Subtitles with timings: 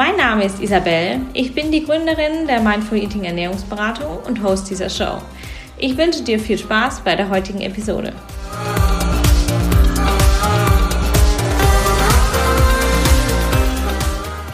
[0.00, 4.88] Mein Name ist Isabel, ich bin die Gründerin der Mindful Eating Ernährungsberatung und Host dieser
[4.88, 5.18] Show.
[5.76, 8.14] Ich wünsche dir viel Spaß bei der heutigen Episode.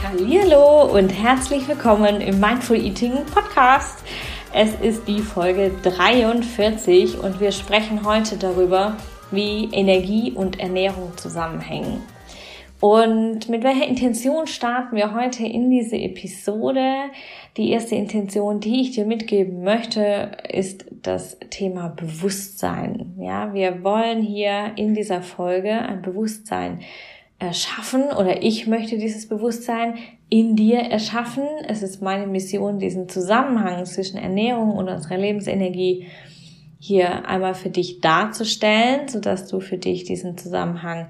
[0.03, 4.01] Hallo und herzlich willkommen im Mindful Eating Podcast.
[4.53, 8.97] Es ist die Folge 43 und wir sprechen heute darüber,
[9.31, 12.03] wie Energie und Ernährung zusammenhängen.
[12.81, 17.11] Und mit welcher Intention starten wir heute in diese Episode?
[17.57, 23.15] Die erste Intention, die ich dir mitgeben möchte, ist das Thema Bewusstsein.
[23.19, 26.81] Ja, wir wollen hier in dieser Folge ein Bewusstsein
[27.39, 29.95] erschaffen oder ich möchte dieses Bewusstsein
[30.29, 31.45] in dir erschaffen.
[31.69, 36.09] Es ist meine Mission, diesen Zusammenhang zwischen Ernährung und unserer Lebensenergie
[36.79, 41.09] hier einmal für dich darzustellen, sodass du für dich diesen Zusammenhang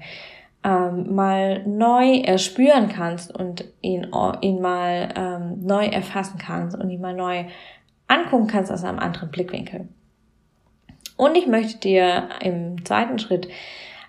[0.67, 4.07] ähm, mal neu erspüren kannst und ihn,
[4.41, 7.45] ihn mal ähm, neu erfassen kannst und ihn mal neu
[8.07, 9.87] angucken kannst aus einem anderen Blickwinkel.
[11.15, 13.47] Und ich möchte dir im zweiten Schritt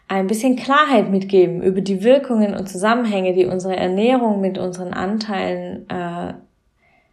[0.09, 5.89] ein bisschen Klarheit mitgeben über die Wirkungen und Zusammenhänge, die unsere Ernährung mit unseren Anteilen
[5.89, 6.34] äh,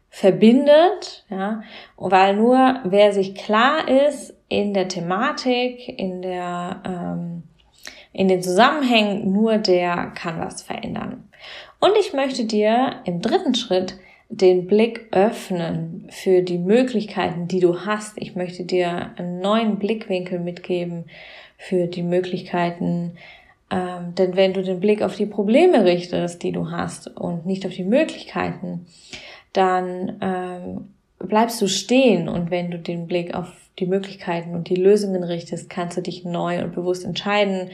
[0.09, 1.62] verbindet, ja,
[1.98, 7.44] weil nur wer sich klar ist in der Thematik, in der ähm,
[8.16, 11.30] in den Zusammenhängen, nur der kann was verändern.
[11.80, 13.98] Und ich möchte dir im dritten Schritt
[14.30, 18.18] den Blick öffnen für die Möglichkeiten, die du hast.
[18.18, 21.06] Ich möchte dir einen neuen Blickwinkel mitgeben
[21.58, 23.18] für die Möglichkeiten,
[23.70, 27.66] ähm, denn wenn du den Blick auf die Probleme richtest, die du hast und nicht
[27.66, 28.86] auf die Möglichkeiten,
[29.54, 30.88] dann ähm,
[31.20, 35.69] bleibst du stehen und wenn du den Blick auf die Möglichkeiten und die Lösungen richtest,
[35.69, 37.72] kannst du dich neu und bewusst entscheiden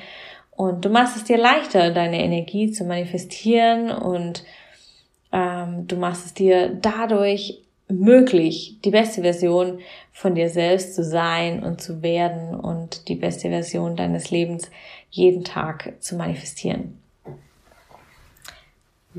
[0.52, 4.44] und du machst es dir leichter, deine Energie zu manifestieren und
[5.32, 9.80] ähm, du machst es dir dadurch möglich, die beste Version
[10.12, 14.70] von dir selbst zu sein und zu werden und die beste Version deines Lebens
[15.10, 16.98] jeden Tag zu manifestieren.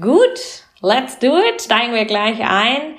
[0.01, 1.61] Gut, let's do it.
[1.61, 2.95] Steigen wir gleich ein.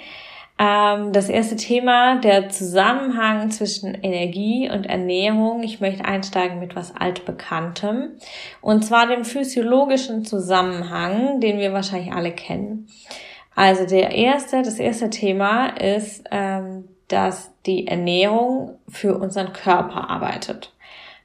[0.63, 5.62] Ähm, das erste Thema, der Zusammenhang zwischen Energie und Ernährung.
[5.62, 8.12] Ich möchte einsteigen mit was altbekanntem.
[8.62, 12.88] Und zwar dem physiologischen Zusammenhang, den wir wahrscheinlich alle kennen.
[13.56, 20.72] Also der erste, das erste Thema ist, ähm, dass die Ernährung für unseren Körper arbeitet.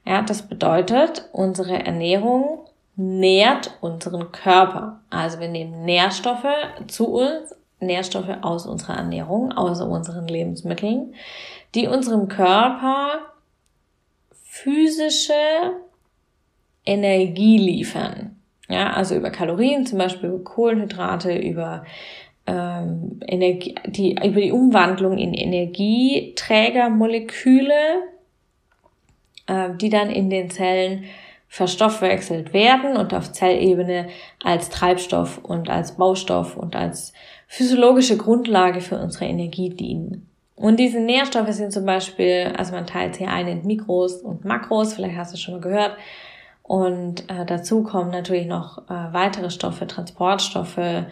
[0.05, 2.65] Ja, das bedeutet, unsere Ernährung
[2.97, 4.99] nährt unseren Körper.
[5.09, 6.43] Also wir nehmen Nährstoffe
[6.87, 11.13] zu uns Nährstoffe aus unserer Ernährung, aus unseren Lebensmitteln,
[11.75, 13.19] die unserem Körper
[14.31, 15.33] physische
[16.85, 18.35] Energie liefern.
[18.67, 21.85] Ja, also über Kalorien, zum Beispiel über Kohlenhydrate, über
[22.45, 28.03] ähm, Energie, die, über die Umwandlung in Energieträgermoleküle,
[29.47, 31.05] äh, die dann in den Zellen
[31.47, 34.09] verstoffwechselt werden und auf Zellebene
[34.43, 37.13] als Treibstoff und als Baustoff und als
[37.51, 40.29] physiologische Grundlage für unsere Energie dienen.
[40.55, 44.93] Und diese Nährstoffe sind zum Beispiel, also man teilt sie ein in Mikros und Makros,
[44.93, 45.97] vielleicht hast du es schon mal gehört.
[46.61, 51.05] Und äh, dazu kommen natürlich noch äh, weitere Stoffe, Transportstoffe, äh,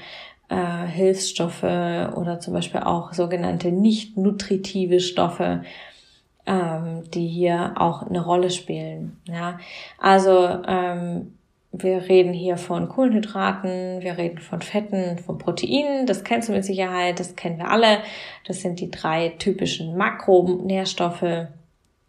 [0.86, 5.64] Hilfsstoffe oder zum Beispiel auch sogenannte nicht nutritive Stoffe,
[6.46, 9.18] ähm, die hier auch eine Rolle spielen.
[9.26, 9.58] Ja,
[9.97, 11.34] also ähm,
[11.72, 16.66] wir reden hier von Kohlenhydraten, wir reden von Fetten, von Proteinen, das kennst du mit
[16.66, 17.99] Sicherheit, das kennen wir alle.
[18.46, 21.47] Das sind die drei typischen Makronährstoffe,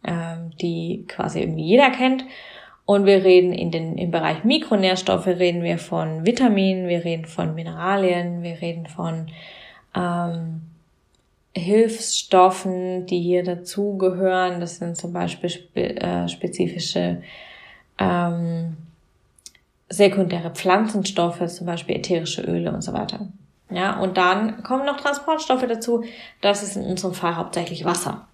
[0.05, 2.25] ähm, die quasi irgendwie jeder kennt.
[2.85, 7.53] Und wir reden in den, im Bereich Mikronährstoffe reden wir von Vitaminen, wir reden von
[7.53, 9.27] Mineralien, wir reden von
[9.95, 10.61] ähm,
[11.55, 14.59] Hilfsstoffen, die hier dazugehören.
[14.59, 17.21] Das sind zum Beispiel spe äh, spezifische
[17.99, 18.77] ähm,
[19.89, 23.27] sekundäre Pflanzenstoffe, zum Beispiel ätherische Öle und so weiter.
[23.71, 26.03] Ja, und dann kommen noch Transportstoffe dazu.
[26.41, 28.27] Das ist in unserem Fall hauptsächlich Wasser.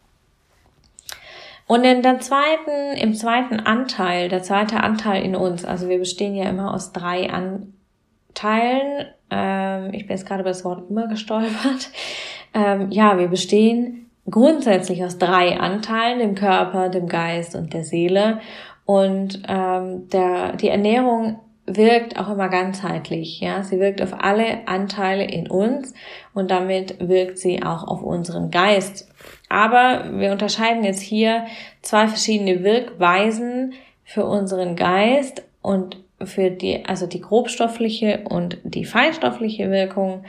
[1.67, 6.35] Und in der zweiten, im zweiten Anteil, der zweite Anteil in uns, also wir bestehen
[6.35, 11.89] ja immer aus drei Anteilen, ähm, ich bin jetzt gerade über das Wort immer gestolpert,
[12.53, 18.39] ähm, ja, wir bestehen grundsätzlich aus drei Anteilen, dem Körper, dem Geist und der Seele.
[18.85, 23.39] Und ähm, der, die Ernährung wirkt auch immer ganzheitlich.
[23.39, 25.93] Ja, sie wirkt auf alle Anteile in uns
[26.33, 29.09] und damit wirkt sie auch auf unseren Geist.
[29.49, 31.45] Aber wir unterscheiden jetzt hier
[31.81, 33.73] zwei verschiedene Wirkweisen
[34.03, 40.23] für unseren Geist und für die, also die grobstoffliche und die feinstoffliche Wirkung.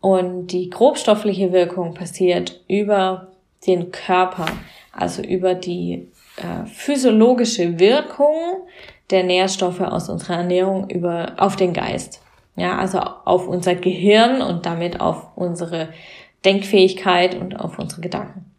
[0.00, 3.32] Und die grobstoffliche Wirkung passiert über
[3.66, 4.46] den Körper,
[4.92, 8.62] also über die äh, physiologische Wirkung
[9.10, 12.22] der Nährstoffe aus unserer Ernährung über, auf den Geist.
[12.56, 15.90] Ja, also auf unser Gehirn und damit auf unsere
[16.44, 18.50] Denkfähigkeit und auf unsere Gedanken.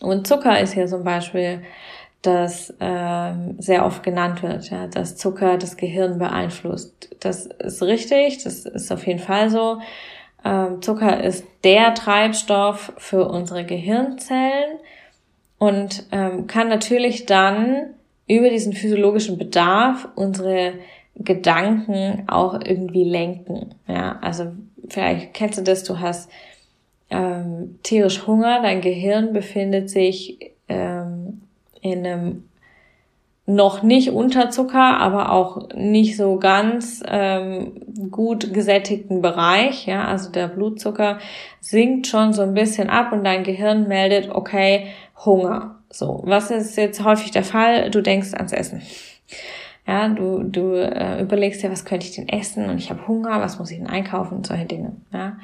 [0.00, 1.62] Und Zucker ist ja zum Beispiel,
[2.22, 7.16] das ähm, sehr oft genannt wird, ja, dass Zucker das Gehirn beeinflusst.
[7.20, 9.78] Das ist richtig, das ist auf jeden Fall so.
[10.44, 14.78] Ähm, Zucker ist der Treibstoff für unsere Gehirnzellen
[15.58, 17.94] und ähm, kann natürlich dann
[18.28, 20.74] über diesen physiologischen Bedarf unsere
[21.14, 23.74] Gedanken auch irgendwie lenken.
[23.88, 24.52] Ja, also
[24.88, 26.30] vielleicht kennst du das, du hast
[27.10, 31.42] ähm, tierisch Hunger, dein Gehirn befindet sich ähm,
[31.80, 32.44] in einem
[33.48, 39.86] noch nicht Unterzucker, aber auch nicht so ganz ähm, gut gesättigten Bereich.
[39.86, 41.18] Ja, also der Blutzucker
[41.60, 44.88] sinkt schon so ein bisschen ab und dein Gehirn meldet, okay,
[45.24, 45.77] Hunger.
[45.90, 47.90] So, was ist jetzt häufig der Fall?
[47.90, 48.82] Du denkst ans Essen.
[49.86, 53.40] Ja, du, du äh, überlegst dir, was könnte ich denn essen und ich habe Hunger,
[53.40, 54.92] was muss ich denn einkaufen solche Dinge.
[55.14, 55.38] Ja.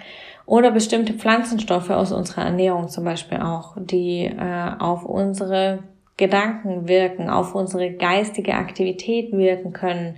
[0.44, 5.78] Oder bestimmte Pflanzenstoffe aus unserer Ernährung zum Beispiel auch, die äh, auf unsere
[6.18, 10.16] Gedanken wirken, auf unsere geistige Aktivität wirken können,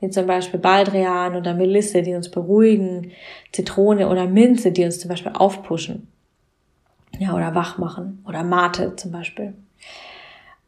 [0.00, 3.12] wie zum Beispiel Baldrian oder Melisse, die uns beruhigen,
[3.52, 6.11] Zitrone oder Minze, die uns zum Beispiel aufpushen.
[7.18, 8.24] Ja, oder wach machen.
[8.26, 9.54] Oder Mate zum Beispiel.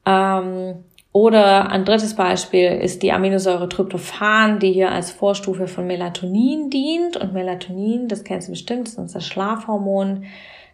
[0.07, 6.71] Ähm, oder ein drittes Beispiel ist die Aminosäure Tryptophan, die hier als Vorstufe von Melatonin
[6.71, 7.17] dient.
[7.17, 10.25] Und Melatonin, das kennst du bestimmt, ist unser Schlafhormon,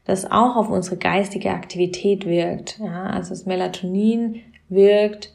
[0.07, 2.79] das auch auf unsere geistige Aktivität wirkt.
[2.79, 4.41] Ja, also das Melatonin
[4.71, 5.35] wirkt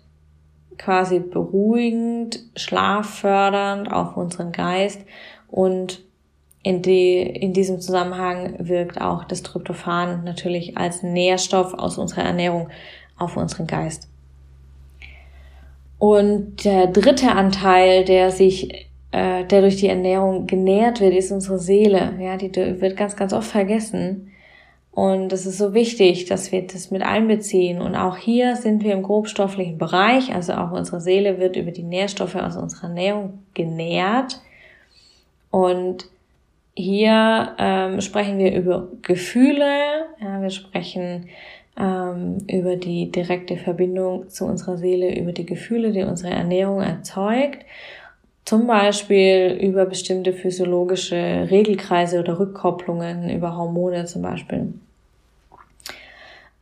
[0.77, 5.01] quasi beruhigend, schlaffördernd auf unseren Geist
[5.47, 6.01] und
[6.65, 12.69] in, die, in diesem Zusammenhang wirkt auch das Tryptophan natürlich als Nährstoff aus unserer Ernährung
[13.19, 14.09] auf unseren Geist.
[15.99, 21.59] Und der dritte Anteil, der sich, äh, der durch die Ernährung genährt wird, ist unsere
[21.59, 22.15] Seele.
[22.19, 24.31] Ja, die wird ganz, ganz oft vergessen.
[24.89, 27.79] Und es ist so wichtig, dass wir das mit einbeziehen.
[27.79, 30.33] Und auch hier sind wir im grobstofflichen Bereich.
[30.33, 34.41] Also auch unsere Seele wird über die Nährstoffe aus unserer Ernährung genährt.
[35.51, 36.07] Und
[36.75, 41.29] hier ähm, sprechen wir über Gefühle, ja, wir sprechen
[41.77, 47.65] ähm, über die direkte Verbindung zu unserer Seele, über die Gefühle, die unsere Ernährung erzeugt.
[48.43, 54.73] Zum Beispiel über bestimmte physiologische Regelkreise oder Rückkopplungen, über Hormone zum Beispiel.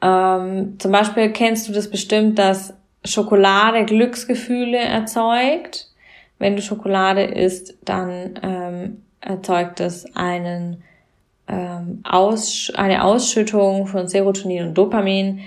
[0.02, 2.74] Ähm, zum Beispiel kennst du das bestimmt, dass
[3.04, 5.90] Schokolade Glücksgefühle erzeugt.
[6.40, 10.84] Wenn du Schokolade isst, dann ähm, erzeugt es einen,
[11.48, 15.42] ähm, Aus, eine Ausschüttung von Serotonin und Dopamin.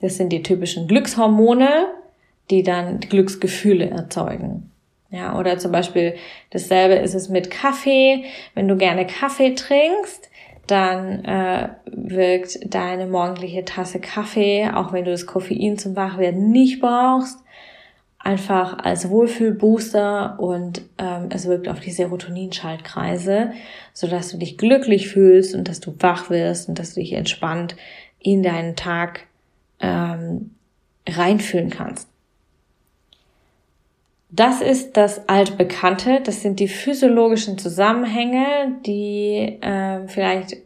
[0.00, 1.86] Das sind die typischen Glückshormone,
[2.50, 4.70] die dann Glücksgefühle erzeugen.
[5.10, 6.14] Ja, oder zum Beispiel
[6.50, 8.24] dasselbe ist es mit Kaffee.
[8.54, 10.28] Wenn du gerne Kaffee trinkst,
[10.66, 16.80] dann äh, wirkt deine morgendliche Tasse Kaffee, auch wenn du das Koffein zum Wachwerden nicht
[16.80, 17.43] brauchst,
[18.24, 23.52] einfach als Wohlfühlbooster und ähm, es wirkt auf die Serotoninschaltkreise,
[23.92, 27.12] so dass du dich glücklich fühlst und dass du wach wirst und dass du dich
[27.12, 27.76] entspannt
[28.18, 29.26] in deinen Tag
[29.80, 30.52] ähm,
[31.06, 32.08] reinfühlen kannst.
[34.30, 40.56] Das ist das altbekannte, das sind die physiologischen Zusammenhänge, die äh, vielleicht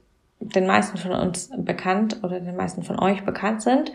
[0.41, 3.93] den meisten von uns bekannt oder den meisten von euch bekannt sind.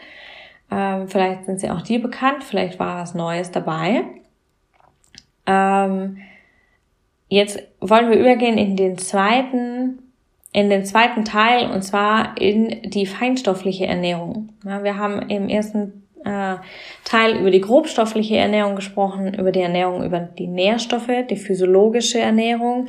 [0.71, 4.03] Ähm, vielleicht sind sie auch dir bekannt, vielleicht war was Neues dabei.
[5.45, 6.17] Ähm,
[7.27, 9.99] jetzt wollen wir übergehen in den zweiten,
[10.51, 14.49] in den zweiten Teil und zwar in die feinstoffliche Ernährung.
[14.63, 16.55] Ja, wir haben im ersten äh,
[17.03, 22.87] Teil über die grobstoffliche Ernährung gesprochen, über die Ernährung, über die Nährstoffe, die physiologische Ernährung.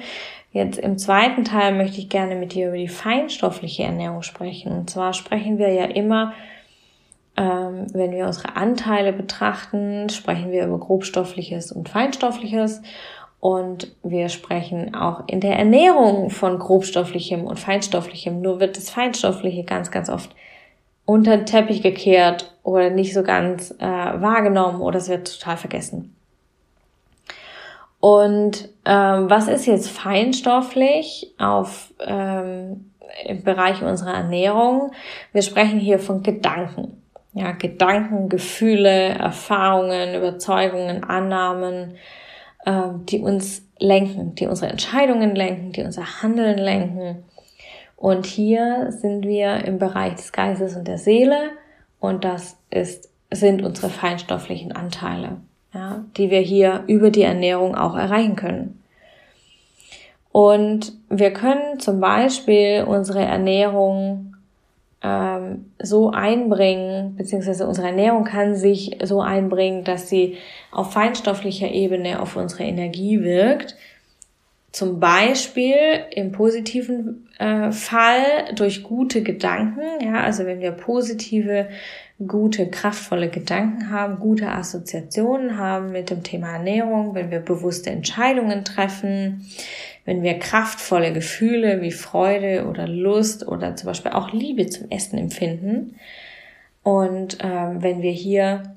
[0.53, 4.71] Jetzt im zweiten Teil möchte ich gerne mit dir über die feinstoffliche Ernährung sprechen.
[4.71, 6.33] Und zwar sprechen wir ja immer
[7.37, 12.83] ähm, wenn wir unsere Anteile betrachten, sprechen wir über grobstoffliches und feinstoffliches.
[13.41, 18.41] Und wir sprechen auch in der Ernährung von grobstofflichem und feinstofflichem.
[18.41, 20.35] Nur wird das Feinstoffliche ganz, ganz oft
[21.05, 26.17] unter den Teppich gekehrt oder nicht so ganz äh, wahrgenommen oder es wird total vergessen.
[28.01, 32.91] Und ähm, was ist jetzt feinstofflich auf ähm,
[33.25, 34.93] im Bereich unserer Ernährung?
[35.33, 37.03] Wir sprechen hier von Gedanken.
[37.35, 41.97] Ja, Gedanken, Gefühle, Erfahrungen, Überzeugungen, Annahmen,
[42.65, 47.25] ähm, die uns lenken, die unsere Entscheidungen lenken, die unser Handeln lenken.
[47.97, 51.51] Und hier sind wir im Bereich des Geistes und der Seele
[52.01, 55.39] und das ist, sind unsere feinstofflichen Anteile,
[55.73, 58.83] ja, die wir hier über die Ernährung auch erreichen können.
[60.31, 64.34] Und wir können zum Beispiel unsere Ernährung
[65.05, 70.39] ähm, so einbringen, beziehungsweise unsere Ernährung kann sich so einbringen, dass sie
[70.73, 73.77] auf feinstofflicher Ebene auf unsere Energie wirkt.
[74.73, 75.77] Zum Beispiel
[76.11, 78.23] im positiven äh, Fall
[78.57, 81.69] durch gute Gedanken, ja, also wenn wir positive,
[82.27, 88.65] gute, kraftvolle Gedanken haben, gute Assoziationen haben mit dem Thema Ernährung, wenn wir bewusste Entscheidungen
[88.65, 89.47] treffen,
[90.05, 95.19] wenn wir kraftvolle Gefühle wie Freude oder Lust oder zum Beispiel auch Liebe zum Essen
[95.19, 95.97] empfinden
[96.83, 98.75] und ähm, wenn wir hier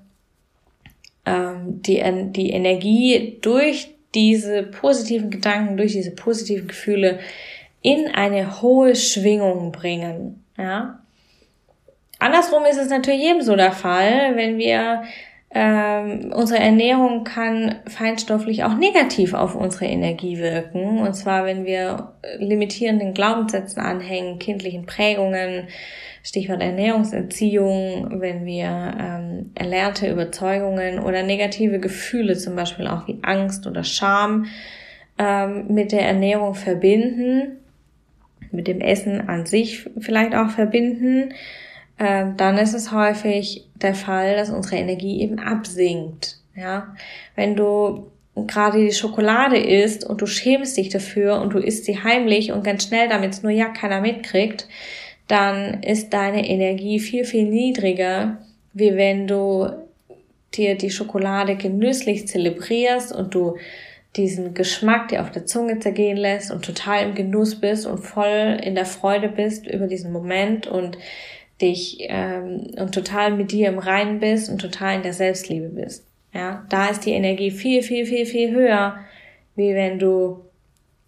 [1.26, 7.20] ähm, die, die Energie durch diese positiven Gedanken, durch diese positiven Gefühle
[7.82, 11.00] in eine hohe Schwingung bringen, ja.
[12.20, 15.04] Andersrum ist es natürlich ebenso der Fall, wenn wir
[15.60, 21.00] ähm, unsere Ernährung kann feinstofflich auch negativ auf unsere Energie wirken.
[21.00, 25.68] Und zwar, wenn wir limitierenden Glaubenssätzen anhängen, kindlichen Prägungen,
[26.22, 33.66] Stichwort Ernährungsentziehung, wenn wir ähm, erlernte Überzeugungen oder negative Gefühle, zum Beispiel auch wie Angst
[33.66, 34.46] oder Scham,
[35.18, 37.58] ähm, mit der Ernährung verbinden,
[38.52, 41.34] mit dem Essen an sich vielleicht auch verbinden,
[42.00, 46.38] ähm, dann ist es häufig der Fall, dass unsere Energie eben absinkt.
[46.56, 46.96] Ja,
[47.36, 52.04] wenn du gerade die Schokolade isst und du schämst dich dafür und du isst sie
[52.04, 54.68] heimlich und ganz schnell, damit es nur ja keiner mitkriegt,
[55.28, 58.38] dann ist deine Energie viel, viel niedriger,
[58.74, 59.70] wie wenn du
[60.54, 63.58] dir die Schokolade genüsslich zelebrierst und du
[64.16, 68.60] diesen Geschmack dir auf der Zunge zergehen lässt und total im Genuss bist und voll
[68.64, 70.98] in der Freude bist über diesen Moment und
[71.62, 76.06] dich ähm, und total mit dir im Reinen bist und total in der Selbstliebe bist.
[76.34, 79.00] Ja, da ist die Energie viel, viel, viel, viel höher,
[79.56, 80.46] wie wenn du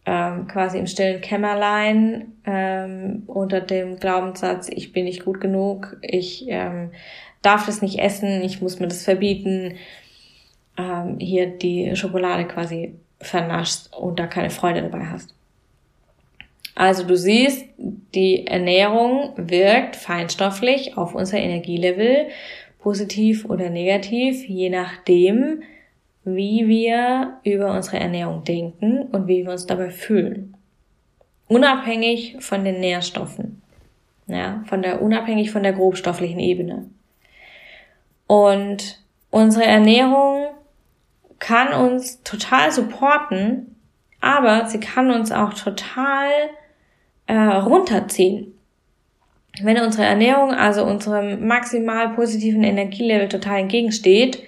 [0.05, 6.45] ähm, quasi im stillen Kämmerlein ähm, unter dem Glaubenssatz, ich bin nicht gut genug, ich
[6.47, 6.91] ähm,
[7.41, 9.75] darf das nicht essen, ich muss mir das verbieten,
[10.77, 15.35] ähm, hier die Schokolade quasi vernaschst und da keine Freude dabei hast.
[16.79, 22.29] Also du siehst, die Ernährung wirkt feinstofflich auf unser Energielevel,
[22.81, 25.61] positiv oder negativ, je nachdem,
[26.23, 30.55] wie wir über unsere Ernährung denken und wie wir uns dabei fühlen.
[31.49, 33.61] Unabhängig von den Nährstoffen.
[34.27, 36.85] Ja, von der, unabhängig von der grobstofflichen Ebene.
[38.25, 40.45] Und unsere Ernährung
[41.39, 43.75] kann uns total supporten,
[44.21, 46.29] aber sie kann uns auch total
[47.29, 48.55] äh, runterziehen.
[49.61, 54.41] Wenn unsere Ernährung also unserem maximal positiven Energielevel total entgegensteht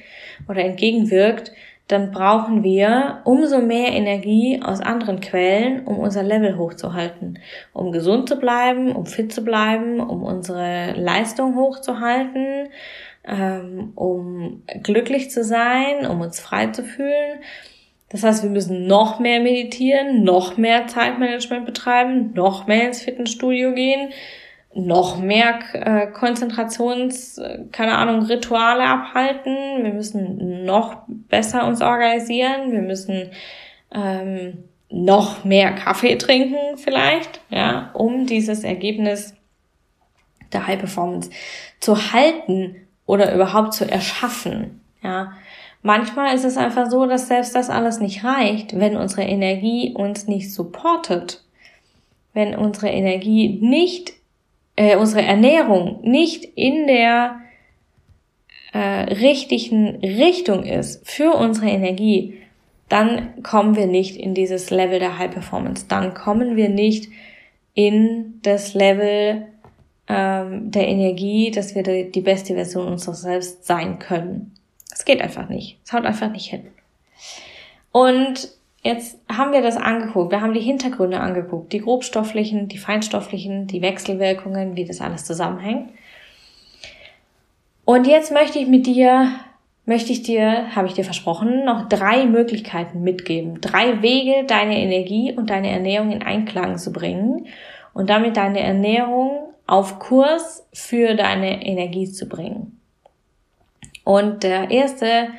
[0.49, 1.51] oder entgegenwirkt,
[1.87, 7.37] dann brauchen wir umso mehr Energie aus anderen Quellen, um unser Level hochzuhalten,
[7.73, 12.69] um gesund zu bleiben, um fit zu bleiben, um unsere Leistung hochzuhalten,
[13.27, 17.41] ähm, um glücklich zu sein, um uns frei zu fühlen.
[18.11, 23.73] Das heißt, wir müssen noch mehr meditieren, noch mehr Zeitmanagement betreiben, noch mehr ins Fitnessstudio
[23.73, 24.11] gehen,
[24.73, 29.83] noch mehr äh, Konzentrations, äh, keine Ahnung, Rituale abhalten.
[29.83, 32.73] Wir müssen noch besser uns organisieren.
[32.73, 33.31] Wir müssen
[33.93, 39.35] ähm, noch mehr Kaffee trinken vielleicht, ja, um dieses Ergebnis
[40.51, 41.29] der High Performance
[41.79, 42.75] zu halten
[43.05, 45.31] oder überhaupt zu erschaffen, ja.
[45.83, 50.27] Manchmal ist es einfach so, dass selbst das alles nicht reicht, wenn unsere Energie uns
[50.27, 51.43] nicht supportet.
[52.33, 54.13] Wenn unsere Energie nicht,
[54.75, 57.41] äh, unsere Ernährung nicht in der
[58.73, 58.79] äh,
[59.13, 62.37] richtigen Richtung ist für unsere Energie,
[62.87, 65.85] dann kommen wir nicht in dieses Level der High Performance.
[65.87, 67.09] Dann kommen wir nicht
[67.73, 69.47] in das Level
[70.07, 74.53] ähm, der Energie, dass wir die, die beste Version unseres Selbst sein können.
[75.01, 75.79] Es geht einfach nicht.
[75.83, 76.67] Es haut einfach nicht hin.
[77.91, 78.49] Und
[78.83, 83.81] jetzt haben wir das angeguckt, wir haben die Hintergründe angeguckt, die grobstofflichen, die feinstofflichen, die
[83.81, 85.89] Wechselwirkungen, wie das alles zusammenhängt.
[87.83, 89.31] Und jetzt möchte ich mit dir,
[89.87, 93.59] möchte ich dir, habe ich dir versprochen, noch drei Möglichkeiten mitgeben.
[93.59, 97.47] Drei Wege, deine Energie und deine Ernährung in Einklang zu bringen
[97.95, 102.80] und damit deine Ernährung auf Kurs für deine Energie zu bringen.
[104.11, 105.29] Und der erste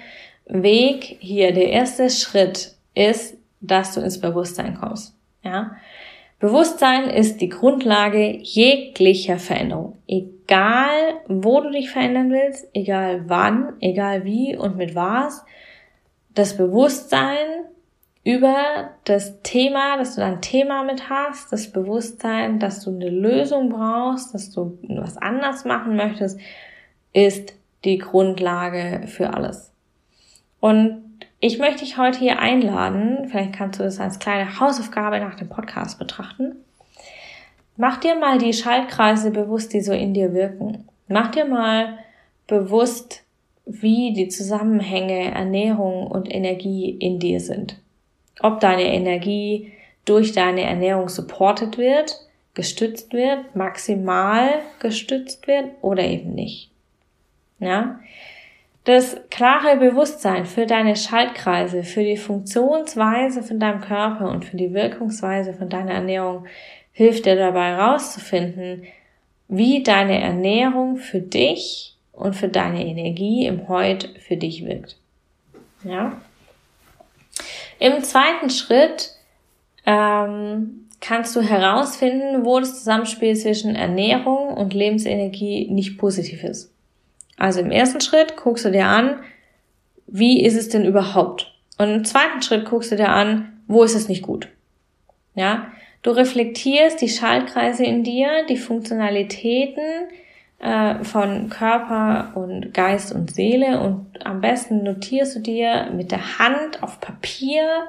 [0.47, 5.15] Weg hier, der erste Schritt ist, dass du ins Bewusstsein kommst.
[5.45, 5.73] Ja?
[6.39, 9.99] Bewusstsein ist die Grundlage jeglicher Veränderung.
[10.09, 15.45] Egal, wo du dich verändern willst, egal wann, egal wie und mit was,
[16.35, 17.67] das Bewusstsein
[18.25, 23.69] über das Thema, dass du ein Thema mit hast, das Bewusstsein, dass du eine Lösung
[23.69, 26.41] brauchst, dass du was anders machen möchtest,
[27.13, 27.53] ist
[27.85, 29.73] die Grundlage für alles.
[30.61, 31.03] Und
[31.41, 35.49] ich möchte dich heute hier einladen, vielleicht kannst du das als kleine Hausaufgabe nach dem
[35.49, 36.57] Podcast betrachten.
[37.77, 40.89] Mach dir mal die Schaltkreise bewusst, die so in dir wirken.
[41.09, 41.99] Mach dir mal
[42.47, 43.25] bewusst,
[43.65, 47.81] wie die Zusammenhänge Ernährung und Energie in dir sind.
[48.41, 49.73] Ob deine Energie
[50.05, 52.21] durch deine Ernährung supported wird,
[52.55, 56.72] gestützt wird, maximal gestützt wird oder eben nicht.
[57.63, 58.01] Ja?
[58.85, 64.75] Das klare Bewusstsein für deine Schaltkreise, für die Funktionsweise von deinem Körper und für die
[64.75, 66.47] Wirkungsweise von deiner Ernährung
[66.91, 68.83] hilft dir dabei herauszufinden,
[69.47, 74.97] wie deine Ernährung für dich und für deine Energie im Heut für dich wirkt.
[75.85, 76.21] Ja?
[77.79, 79.11] Im zweiten Schritt
[79.87, 86.72] ähm, kannst du herausfinden, wo das Zusammenspiel zwischen Ernährung und Lebensenergie nicht positiv ist.
[87.43, 89.17] Also im ersten Schritt guckst du dir an,
[90.07, 91.53] wie ist es denn überhaupt?
[91.77, 94.47] Und im zweiten Schritt guckst du dir an, wo ist es nicht gut?
[95.35, 95.67] Ja,
[96.03, 99.83] du reflektierst die Schaltkreise in dir, die Funktionalitäten
[100.61, 106.39] äh, von Körper und Geist und Seele und am besten notierst du dir mit der
[106.39, 107.89] Hand auf Papier,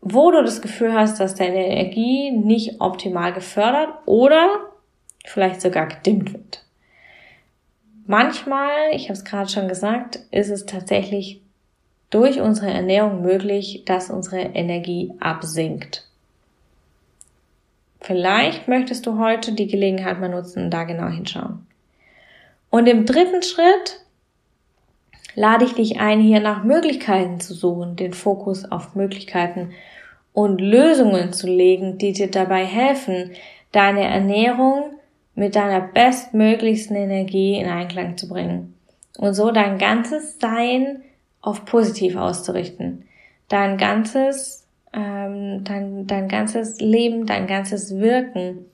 [0.00, 4.72] wo du das Gefühl hast, dass deine Energie nicht optimal gefördert oder
[5.24, 6.65] vielleicht sogar gedimmt wird.
[8.06, 11.40] Manchmal, ich habe es gerade schon gesagt, ist es tatsächlich
[12.10, 16.06] durch unsere Ernährung möglich, dass unsere Energie absinkt.
[18.00, 21.66] Vielleicht möchtest du heute die Gelegenheit mal nutzen und da genau hinschauen.
[22.70, 24.00] Und im dritten Schritt
[25.34, 29.72] lade ich dich ein, hier nach Möglichkeiten zu suchen, den Fokus auf Möglichkeiten
[30.32, 33.32] und Lösungen zu legen, die dir dabei helfen,
[33.72, 34.95] deine Ernährung
[35.36, 38.74] mit deiner bestmöglichsten Energie in Einklang zu bringen
[39.18, 41.02] und so dein ganzes Sein
[41.42, 43.04] auf positiv auszurichten.
[43.48, 48.64] Dein ganzes, ähm, dein, dein ganzes Leben, dein ganzes Wirken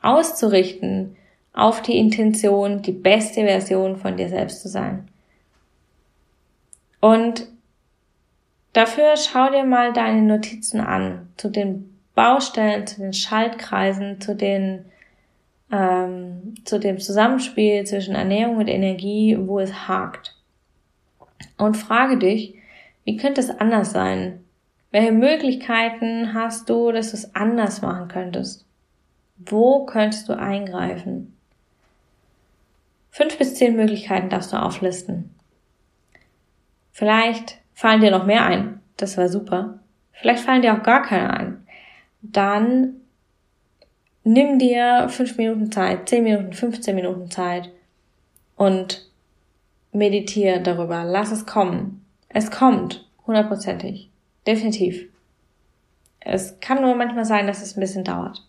[0.00, 1.16] auszurichten
[1.52, 5.08] auf die Intention, die beste Version von dir selbst zu sein.
[7.00, 7.48] Und
[8.72, 14.84] dafür schau dir mal deine Notizen an, zu den Baustellen, zu den Schaltkreisen, zu den
[15.70, 20.36] ähm, zu dem Zusammenspiel zwischen Ernährung und Energie, wo es hakt.
[21.58, 22.54] Und frage dich,
[23.04, 24.44] wie könnte es anders sein?
[24.90, 28.66] Welche Möglichkeiten hast du, dass du es anders machen könntest?
[29.36, 31.36] Wo könntest du eingreifen?
[33.10, 35.34] Fünf bis zehn Möglichkeiten darfst du auflisten.
[36.92, 38.80] Vielleicht fallen dir noch mehr ein.
[38.96, 39.80] Das war super.
[40.12, 41.66] Vielleicht fallen dir auch gar keine ein.
[42.22, 43.00] Dann
[44.26, 47.70] nimm dir fünf Minuten Zeit, zehn Minuten, 15 Minuten Zeit
[48.56, 49.08] und
[49.92, 51.04] meditiere darüber.
[51.04, 52.04] Lass es kommen.
[52.28, 54.10] Es kommt, hundertprozentig.
[54.46, 55.08] Definitiv.
[56.18, 58.44] Es kann nur manchmal sein, dass es ein bisschen dauert.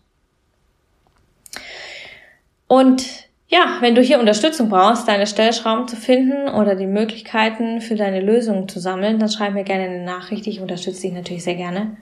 [2.66, 7.94] Und ja, wenn du hier Unterstützung brauchst, deine Stellschrauben zu finden oder die Möglichkeiten für
[7.94, 10.46] deine Lösungen zu sammeln, dann schreib mir gerne eine Nachricht.
[10.48, 11.96] Ich unterstütze dich natürlich sehr gerne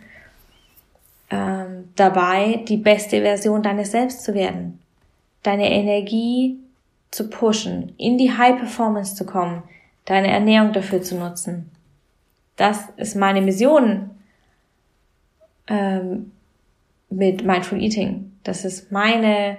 [1.30, 4.80] ähm, dabei, die beste Version deines Selbst zu werden,
[5.42, 6.58] deine Energie
[7.10, 9.62] zu pushen, in die High Performance zu kommen,
[10.04, 11.70] deine Ernährung dafür zu nutzen.
[12.56, 14.10] Das ist meine Mission
[15.66, 16.32] ähm,
[17.10, 18.32] mit Mindful Eating.
[18.44, 19.56] Das ist meine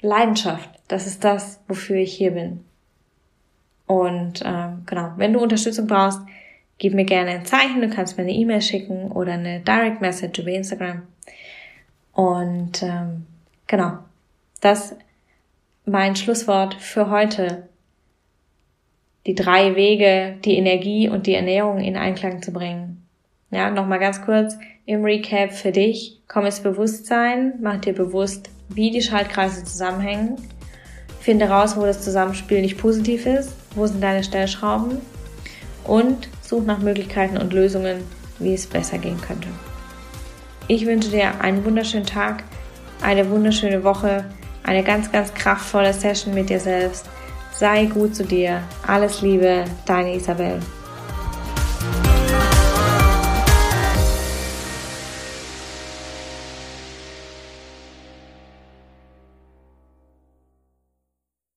[0.00, 0.70] Leidenschaft.
[0.88, 2.64] Das ist das, wofür ich hier bin.
[3.86, 6.20] Und ähm, genau, wenn du Unterstützung brauchst,
[6.78, 7.80] gib mir gerne ein Zeichen.
[7.80, 11.02] Du kannst mir eine E-Mail schicken oder eine Direct Message über Instagram.
[12.12, 13.26] Und ähm,
[13.66, 13.98] genau,
[14.60, 14.96] das
[15.84, 17.68] mein Schlusswort für heute.
[19.26, 23.06] Die drei Wege, die Energie und die Ernährung in Einklang zu bringen.
[23.50, 24.56] Ja, nochmal ganz kurz
[24.86, 26.20] im Recap für dich.
[26.28, 30.36] Komm ins Bewusstsein, mach dir bewusst, wie die Schaltkreise zusammenhängen.
[31.20, 33.54] Finde raus, wo das Zusammenspiel nicht positiv ist.
[33.74, 34.98] Wo sind deine Stellschrauben?
[35.84, 38.02] Und such nach Möglichkeiten und Lösungen,
[38.38, 39.48] wie es besser gehen könnte.
[40.68, 42.44] Ich wünsche dir einen wunderschönen Tag,
[43.02, 44.24] eine wunderschöne Woche,
[44.62, 47.06] eine ganz, ganz kraftvolle Session mit dir selbst.
[47.52, 48.62] Sei gut zu dir.
[48.86, 50.60] Alles Liebe, deine Isabel.